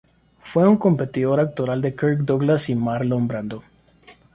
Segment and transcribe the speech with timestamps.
[0.41, 3.63] Fue un competidor actoral de Kirk Douglas y Marlon Brando.